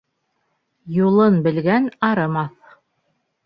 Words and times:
Юлын 1.07 1.37
белгән 1.49 1.87
арымаҫ. 2.11 2.77